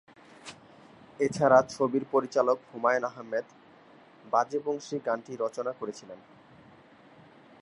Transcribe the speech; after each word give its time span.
এছাড়া 1.19 1.59
ছবির 1.69 2.03
পরিচালক 2.11 2.57
হুমায়ূন 2.69 3.03
আহমেদ 3.03 3.45
"বাজে 4.25 4.59
বংশী" 4.65 4.97
গানটি 5.05 5.33
রচনা 5.35 5.71
করেছিলেন। 5.71 6.19